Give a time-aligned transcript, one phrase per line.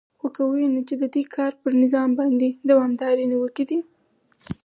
[0.19, 3.79] خو که ووینو چې د دوی کار پر نظام باندې دوامدارې نیوکې دي